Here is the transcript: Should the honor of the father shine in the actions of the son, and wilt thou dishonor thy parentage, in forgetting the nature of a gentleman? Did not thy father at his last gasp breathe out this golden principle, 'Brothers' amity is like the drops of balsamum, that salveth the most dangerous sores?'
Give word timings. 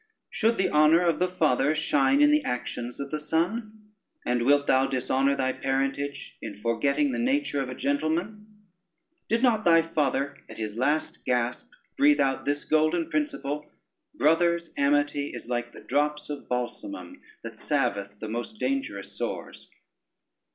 Should 0.31 0.57
the 0.57 0.71
honor 0.71 1.01
of 1.05 1.19
the 1.19 1.27
father 1.27 1.75
shine 1.75 2.23
in 2.23 2.31
the 2.31 2.43
actions 2.43 2.99
of 2.99 3.11
the 3.11 3.19
son, 3.19 3.91
and 4.25 4.47
wilt 4.47 4.65
thou 4.65 4.87
dishonor 4.87 5.35
thy 5.35 5.53
parentage, 5.53 6.39
in 6.41 6.55
forgetting 6.55 7.11
the 7.11 7.19
nature 7.19 7.61
of 7.61 7.69
a 7.69 7.75
gentleman? 7.75 8.63
Did 9.27 9.43
not 9.43 9.63
thy 9.63 9.83
father 9.83 10.39
at 10.49 10.57
his 10.57 10.75
last 10.75 11.23
gasp 11.23 11.69
breathe 11.97 12.19
out 12.19 12.45
this 12.45 12.65
golden 12.65 13.11
principle, 13.11 13.69
'Brothers' 14.15 14.73
amity 14.75 15.35
is 15.35 15.47
like 15.49 15.71
the 15.71 15.81
drops 15.81 16.31
of 16.31 16.49
balsamum, 16.49 17.21
that 17.43 17.55
salveth 17.55 18.17
the 18.19 18.27
most 18.27 18.59
dangerous 18.59 19.15
sores?' 19.15 19.69